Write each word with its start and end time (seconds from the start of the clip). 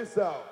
Peace. 0.00 0.49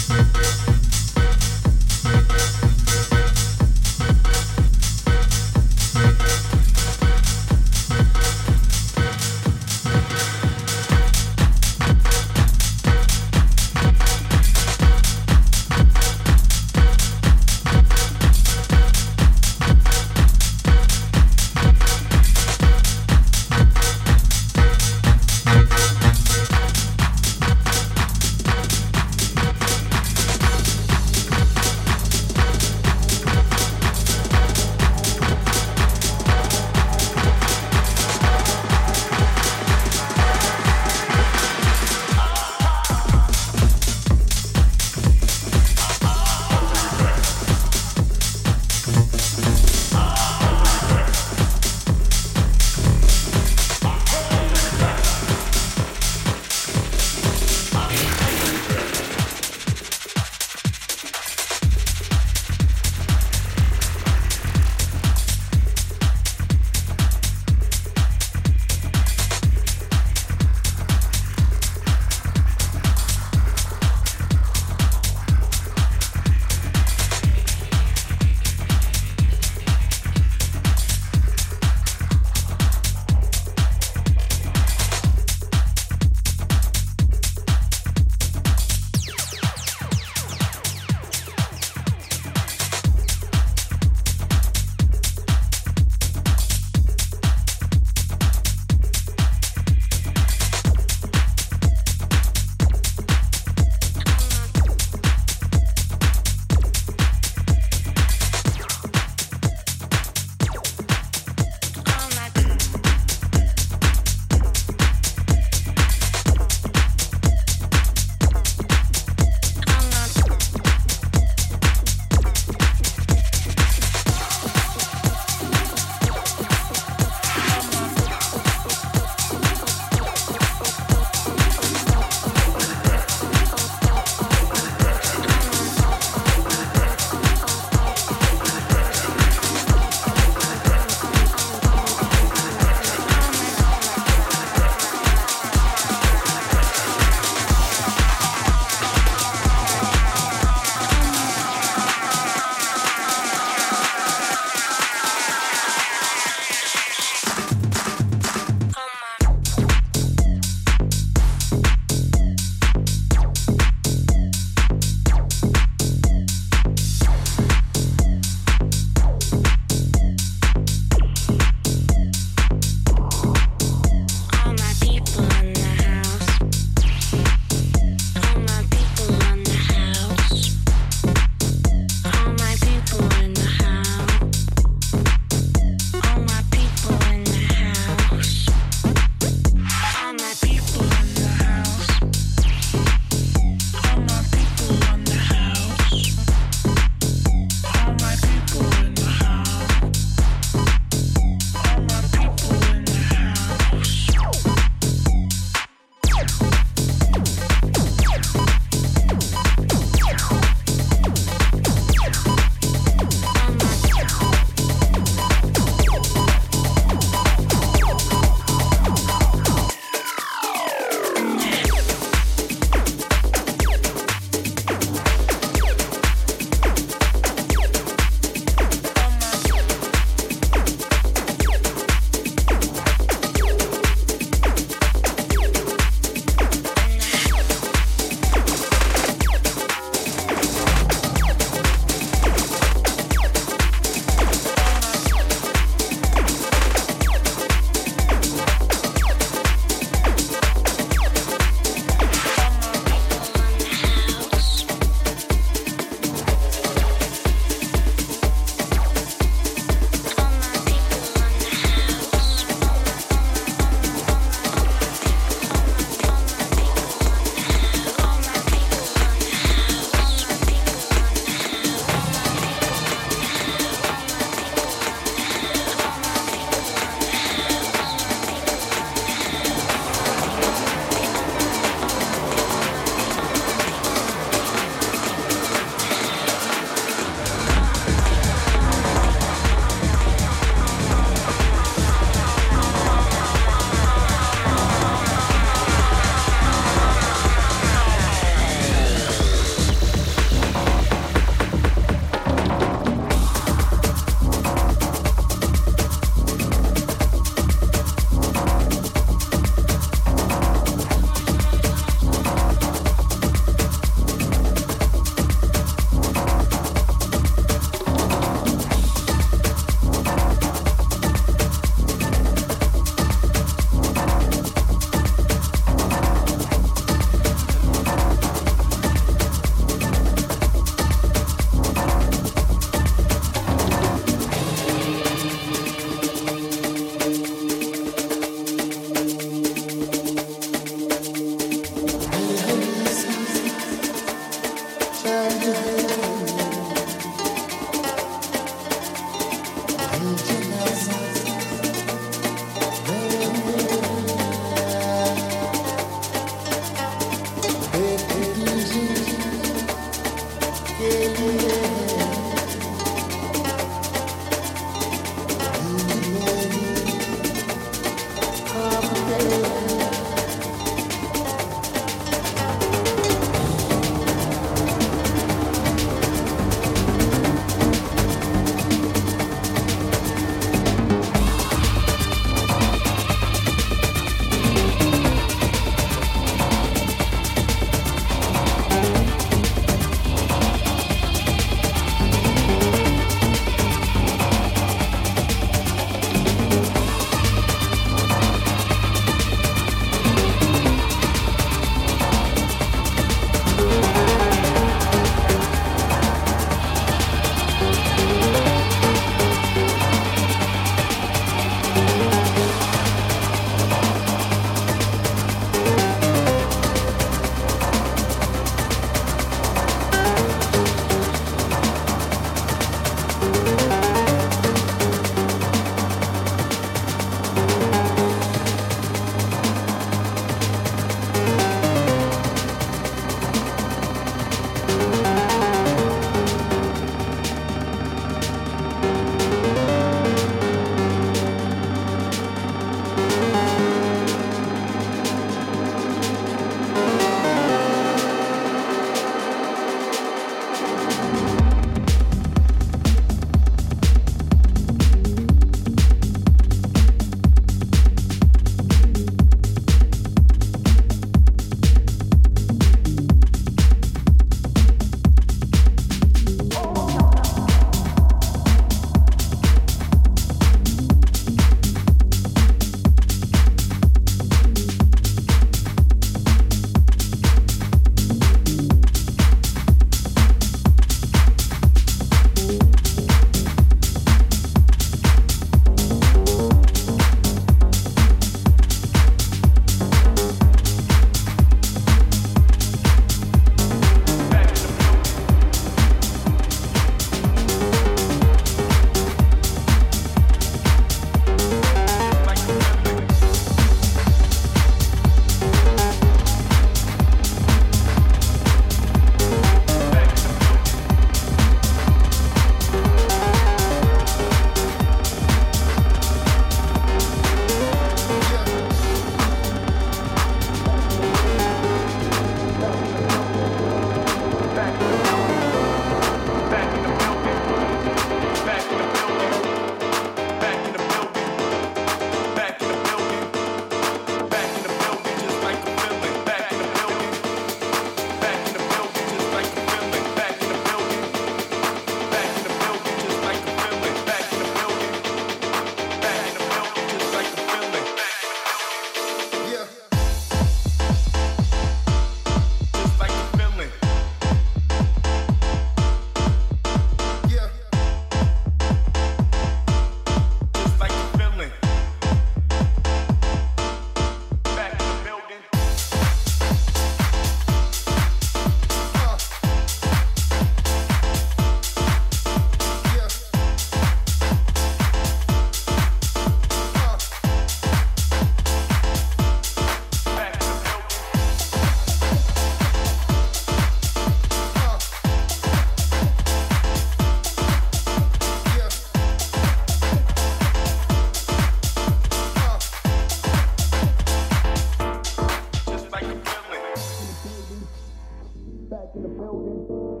o 599.31 599.39
bispo. 599.39 599.73
Né? 599.73 600.00